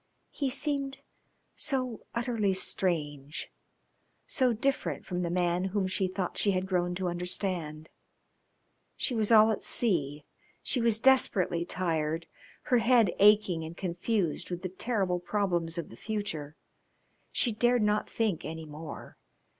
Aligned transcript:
He 0.31 0.49
seemed 0.49 0.97
so 1.55 2.07
utterly 2.15 2.53
strange, 2.53 3.51
so 4.25 4.51
different 4.51 5.05
from 5.05 5.21
the 5.21 5.29
man 5.29 5.65
whom 5.65 5.85
she 5.85 6.07
thought 6.07 6.39
she 6.39 6.53
had 6.53 6.65
grown 6.65 6.95
to 6.95 7.07
understand. 7.07 7.87
She 8.95 9.13
was 9.13 9.31
all 9.31 9.51
at 9.51 9.61
sea. 9.61 10.25
She 10.63 10.81
was 10.81 10.99
desperately 10.99 11.65
tired, 11.65 12.25
her 12.63 12.79
head 12.79 13.11
aching 13.19 13.63
and 13.63 13.77
confused 13.77 14.49
with 14.49 14.63
the 14.63 14.69
terrible 14.69 15.19
problems 15.19 15.77
of 15.77 15.89
the 15.89 15.95
future. 15.95 16.55
She 17.31 17.51
dared 17.51 17.83
not 17.83 18.09
think 18.09 18.43
any 18.43 18.65
more. 18.65 19.19